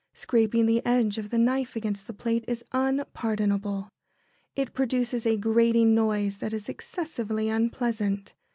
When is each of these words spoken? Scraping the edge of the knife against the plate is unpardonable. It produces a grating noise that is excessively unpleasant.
Scraping 0.15 0.65
the 0.65 0.83
edge 0.83 1.19
of 1.19 1.29
the 1.29 1.37
knife 1.37 1.75
against 1.75 2.07
the 2.07 2.13
plate 2.15 2.43
is 2.47 2.65
unpardonable. 2.71 3.87
It 4.55 4.73
produces 4.73 5.27
a 5.27 5.37
grating 5.37 5.93
noise 5.93 6.39
that 6.39 6.53
is 6.53 6.67
excessively 6.67 7.49
unpleasant. 7.49 8.33